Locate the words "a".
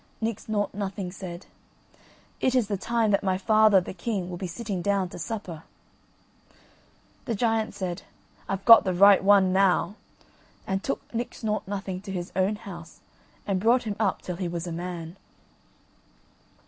14.65-14.71